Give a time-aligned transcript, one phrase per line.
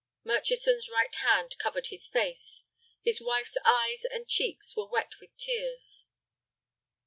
[0.23, 2.63] Murchison's right hand covered his face.
[3.03, 6.05] His wife's eyes and cheeks were wet with tears.